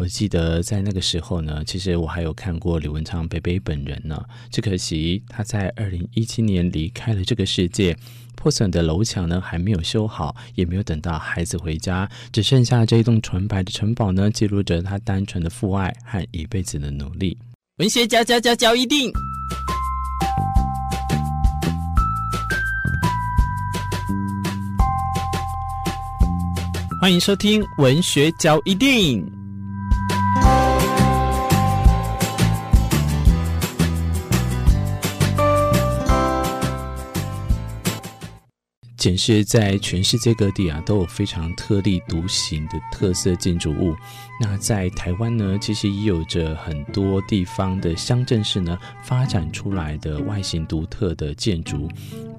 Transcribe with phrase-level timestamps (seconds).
[0.00, 4.18] 我记得在那个时候呢，其实我还有看过李文昌北北本人呢，
[4.50, 7.94] 只可惜他在二零一七年离开了这个世界。
[8.34, 17.36] 破损的楼墙呢，还没有修好，也没有等到孩子回家，只剩下这一栋纯白的城堡呢，记录着他单纯的父爱和一辈子的努力。
[17.76, 19.12] 文学嚼嚼嚼嚼一定，
[27.02, 29.39] 欢迎收听文学嚼一定。
[39.00, 43.96] 简直在全世界各地啊，都有非常特立独行的特色建筑物。
[44.38, 51.88] 那在台湾呢，其实也有着很多地方的乡镇市呢，发展出来的外形独特的建筑。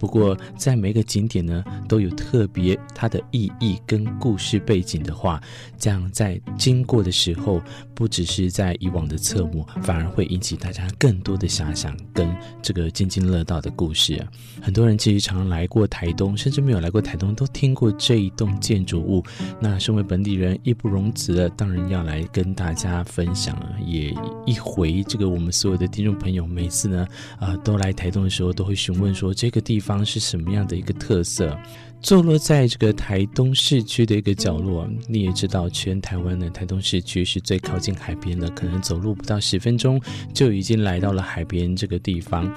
[0.02, 5.40] 不过，在每个景点呢，都有特别它的意义跟故事背景的话，
[5.78, 7.62] 这样在经过的时候，
[7.94, 14.28] 不只是在以往的侧目，反而会引起大家更多的遐想跟这个津津乐道的故事啊。
[14.60, 19.24] 很多人其实常常来过台东，甚至没有来过台东，都听过这一栋建筑物。
[19.60, 23.70] 那身为本地人，义不容辞的，当然要来跟大家分享啊。
[23.86, 24.12] 也
[24.48, 31.58] 一回这个我们所有的听众朋友，每次呢，啊、都来台东的时候，都会询问说这个地方是什么样的一个特色。
[32.02, 40.02] 坐落在这个台东市区的一个角落，你也知道，全台湾的台东市区是最靠近海边的，可能走路不到十分钟
[40.34, 42.52] 就已经来到了海边这个地方。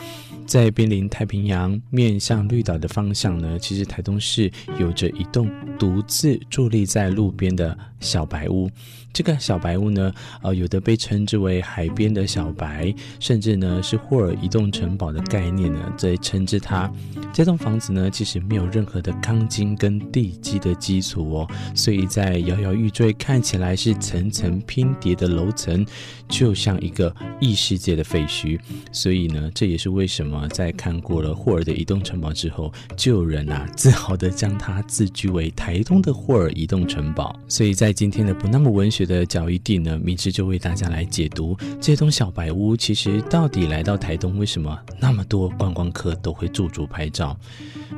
[0.46, 8.70] 在濒临太平洋、面向绿岛的方向呢，其实台东市有着一栋独自伫立在路边的小白屋。
[9.10, 16.92] 这个小白屋呢，呃，有的被称之为海边的小白，甚至呢是霍尔移动城堡的概念呢，在称之它。
[17.32, 25.84] 这栋房子呢，其实没有任何的看钢筋跟地基的基础哦，所以在摇摇欲坠，看起来是层层拼叠的楼层，
[26.28, 28.60] 就像一个异世界的废墟。
[28.92, 37.36] 所以呢，这也是为什么在看过了霍尔的移动城堡之后，就有人啊自豪地将它自居为台东的霍尔移动城堡。
[37.48, 47.36] 所以在今天的不那么文学的嚼一地呢，明智就为大家来解读这栋小白屋，其实到底来到台东，为什么那么多观光客都会驻足拍照？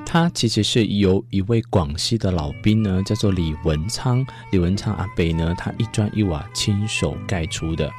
[0.04, 7.90] 它其实是由一位广西的老兵呢，叫做李文昌，李文昌阿北呢，他一砖一瓦亲手盖出的。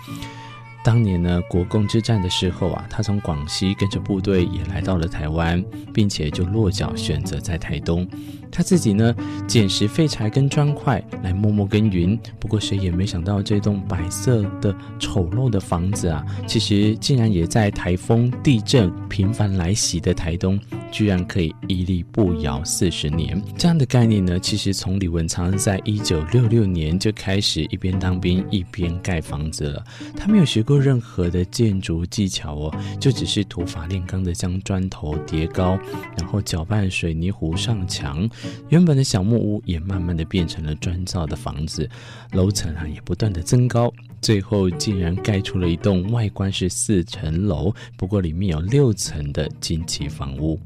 [0.83, 5.61] 当年呢，国共之战的时候啊，他从广西跟着部队也来到了台湾，
[5.93, 8.07] 并且就落脚选择在台东。
[8.49, 9.13] 他自己呢，
[9.45, 12.17] 捡拾废柴跟砖块来默默耕耘。
[12.39, 20.57] 不过谁也没想到，这栋白色的丑陋的房子啊，其实竟然也在台风、地震频繁来袭的台东，
[20.91, 23.39] 居然可以屹立不摇四十年。
[23.57, 29.83] 这样的概念呢，其实从李文昌在一九六六年就开始一边当兵一边盖房子了。
[30.15, 30.77] 他没有学过。
[30.87, 35.77] 任何的建筑技巧哦，就只是土法炼钢的将砖头叠高，
[36.15, 38.29] 然后搅拌水泥糊上墙。
[38.69, 41.89] 原本的小木屋也慢慢的变成了砖造的房子，
[42.31, 50.57] 楼层啊也不断的增高，最后竟然盖出了一栋外观是四层楼，不过里面有六层的惊奇房屋。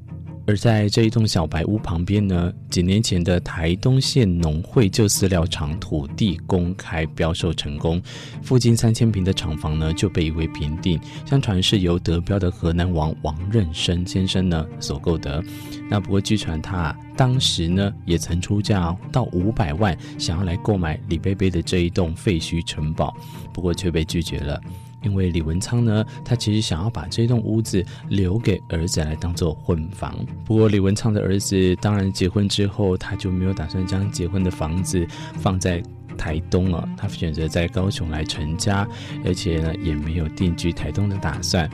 [0.48, 8.02] 而在这一栋小白屋旁边呢，几年前的台东县农会旧饲料厂土地公开标售成功，
[8.42, 15.44] 附近三千坪的厂房呢就被一位平定，相传是由得标的河南王王任生先生呢所购得。
[15.90, 23.16] 那不过据传他当时呢也曾出价到五百万，想要来购买李贝贝的这一栋废墟城堡，
[23.54, 24.60] 不过却被拒绝了。
[25.02, 30.16] 因为李文昌呢，他其实想要把这栋屋子留给儿子来当做婚房。
[30.46, 35.06] 不过李文昌的儿子当然结婚之后，他就没有打算将结婚的房子
[35.38, 35.82] 放在
[36.18, 38.88] 台东了，他选择在高雄来成家，
[39.26, 41.70] 而且呢也没有定居台东的打算。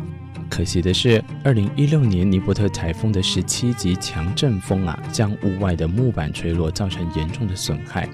[0.49, 8.07] 可惜的是，二零一六年尼伯特台风的十七级强阵风啊，将屋外的木板吹落，造成严重的损害，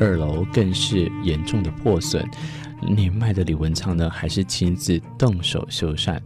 [0.00, 2.26] 二楼更是严重的破损。
[2.88, 6.18] 年迈的李文昌呢，还是亲自动手修缮。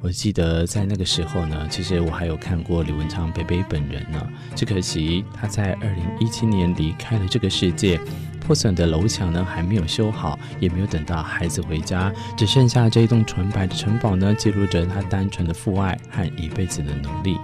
[0.00, 4.28] 我记得在那个时候呢，其实我还有看过李文昌北北本人呢。
[4.54, 7.98] 只可惜他在二零一七年离开了这个世界，
[8.38, 17.38] 破损的楼墙呢还没有修好，也没有等到孩子回家，只剩下这一栋纯白的城堡呢，记录着他单纯的父爱和一辈子的努力。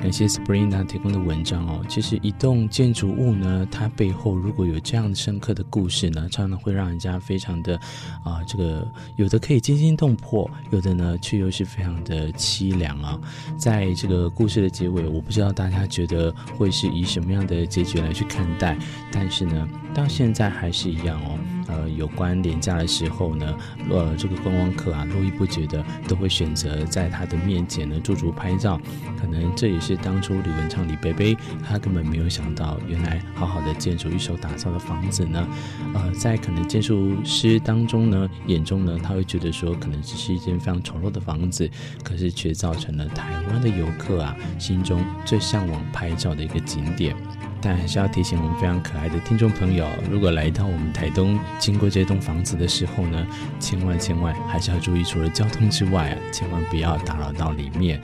[0.00, 1.84] 感谢 Spring 提供的文章哦。
[1.86, 7.78] 其实一栋建筑物呢，它背后如果有这样深刻的故事呢，常常会让人家非常的
[8.24, 13.20] 啊、这个有的可以惊心动魄，有的呢却又是非常的凄凉啊。
[13.58, 18.78] 在这个故事的结尾，我不知道大家觉得会是以什么样的结局来去看待，
[19.12, 21.38] 但是呢，到现在还是一样哦。
[21.70, 23.56] 呃有关廉价的时候呢，
[23.88, 28.80] 呃这个观光客啊络绎不绝的都会选择在他的面前呢驻足拍照，
[29.20, 35.48] 可能这也是当初李文昌李伯伯他根本没有想到，原来好好的建筑一手打造的房子呢，
[35.94, 41.70] 呃在可能建筑师当中呢眼中呢他会觉得说可能只是一间非常丑陋的房子，
[42.02, 47.14] 可是却造成了台湾的游客啊心中最向往拍照的一个景点。
[47.62, 53.26] 但还是要提醒我们非常可爱的听众朋友，如果来到我们台东经过这栋房子的时候呢，
[53.58, 58.00] 千万千万还是要注意，除了交通之外啊，千万不要打扰到里面。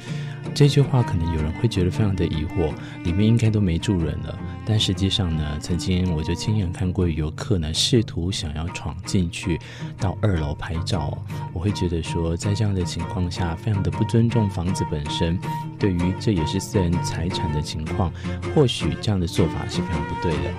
[0.55, 2.73] 这句话可能有人会觉得非常的疑惑，
[3.05, 4.39] 里面应该都没住人了。
[4.65, 9.61] 但实际上呢，曾经我就亲眼看过游客呢试图想要闯进去
[9.99, 11.17] 到二楼拍照，
[11.53, 15.39] 我会觉得说，在这样的情况下，非常的不尊重房子本身。
[15.79, 18.13] 对于这也是私人财产的情况，
[18.55, 20.53] 或许这样的做法是非常不对的。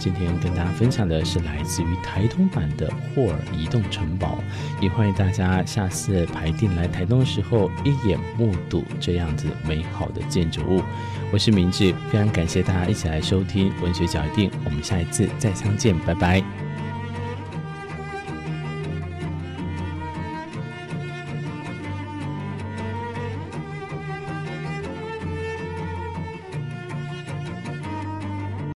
[0.00, 4.42] 今天跟大家分享的是来自于台东版的霍尔移动城堡，
[4.80, 10.82] 也欢迎大家下次排定来台东的时候，一眼目睹这样子美好的建筑物。
[11.30, 16.69] 我是明志，非常感谢大家一起来收听文学角一定，我们下一次再相见，拜拜。